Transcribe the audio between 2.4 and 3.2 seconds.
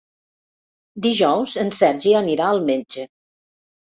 al metge.